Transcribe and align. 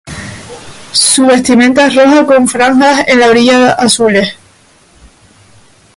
Su 0.93 1.27
vestimenta 1.27 1.85
es 1.85 1.93
roja 1.93 2.25
con 2.25 2.47
franjas 2.47 3.07
en 3.07 3.19
la 3.19 3.27
orilla 3.27 3.73
azules. 3.73 4.33